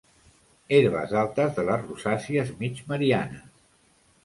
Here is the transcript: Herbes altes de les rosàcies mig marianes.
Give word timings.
Herbes 0.77 1.13
altes 1.25 1.53
de 1.59 1.67
les 1.69 1.85
rosàcies 1.91 2.51
mig 2.65 2.83
marianes. 2.91 3.57